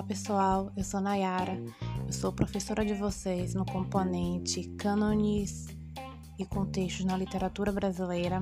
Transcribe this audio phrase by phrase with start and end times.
[0.00, 1.60] pessoal, eu sou Nayara,
[2.06, 5.66] eu sou professora de vocês no componente Cânones
[6.38, 8.40] e Contextos na Literatura Brasileira.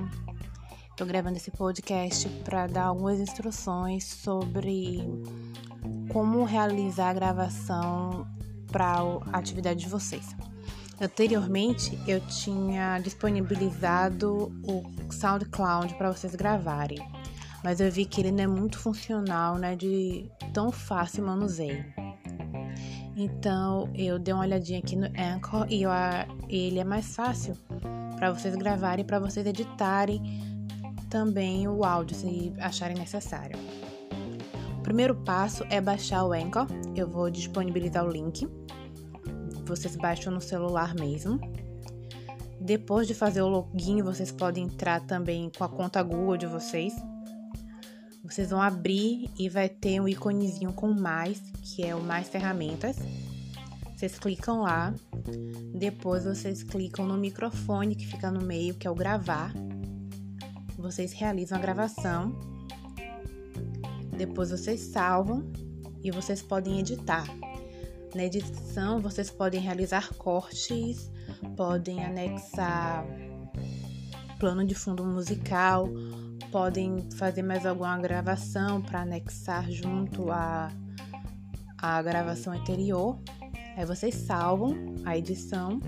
[0.91, 4.99] Estou gravando esse podcast para dar algumas instruções sobre
[6.13, 8.27] como realizar a gravação
[8.71, 8.99] para
[9.33, 10.35] a atividade de vocês.
[11.01, 16.99] Anteriormente, eu tinha disponibilizado o SoundCloud para vocês gravarem,
[17.63, 21.85] mas eu vi que ele não é muito funcional, né, de tão fácil manuseio.
[23.15, 25.91] Então, eu dei uma olhadinha aqui no Anchor e eu,
[26.47, 27.55] ele é mais fácil
[28.15, 30.21] para vocês gravarem, para vocês editarem
[31.09, 33.57] também o áudio, se acharem necessário.
[34.79, 36.67] O primeiro passo é baixar o Anchor.
[36.95, 38.47] Eu vou disponibilizar o link
[39.71, 41.39] vocês baixam no celular mesmo.
[42.59, 46.93] Depois de fazer o login, vocês podem entrar também com a conta Google de vocês.
[48.31, 52.95] Vocês vão abrir e vai ter um íconezinho com mais, que é o mais ferramentas.
[53.93, 54.93] Vocês clicam lá.
[55.75, 59.51] Depois vocês clicam no microfone que fica no meio, que é o gravar.
[60.77, 62.33] Vocês realizam a gravação.
[64.17, 65.51] Depois vocês salvam
[66.01, 67.25] e vocês podem editar.
[68.15, 71.11] Na edição, vocês podem realizar cortes,
[71.57, 73.05] podem anexar
[74.39, 75.89] plano de fundo musical,
[76.51, 80.69] podem fazer mais alguma gravação para anexar junto à,
[81.77, 83.17] à gravação anterior.
[83.77, 85.79] Aí vocês salvam a edição,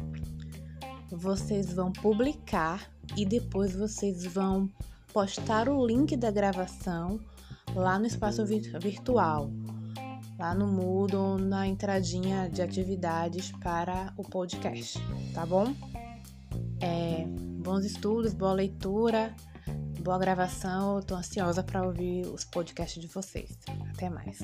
[1.12, 4.70] vocês vão publicar e depois vocês vão
[5.12, 7.20] postar o link da gravação
[7.76, 9.52] lá no espaço virtual
[10.40, 15.00] lá no Moodle, na entradinha de atividades para o podcast,
[15.34, 15.74] tá bom?
[16.82, 17.26] É,
[17.64, 19.34] bons estudos, boa leitura,
[20.04, 20.98] boa gravação.
[20.98, 23.58] Eu tô ansiosa para ouvir os podcasts de vocês.
[23.94, 24.40] Até mais.